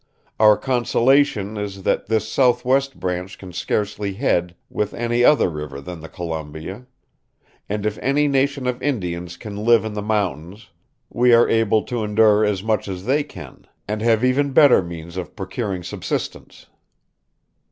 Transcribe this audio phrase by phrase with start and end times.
[0.39, 5.99] Our consolation is that this southwest branch can scarcely head with any other river than
[5.99, 6.87] the Columbia;
[7.69, 10.71] and if any nation of Indians can live in the mountains
[11.11, 15.17] we are able to endure as much as they can, and have even better means
[15.17, 16.65] of procuring subsistence."